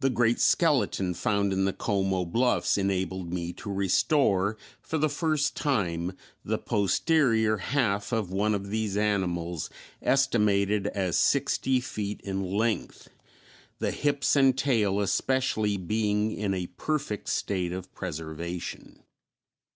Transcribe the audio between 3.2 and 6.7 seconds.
me to restore for the first time the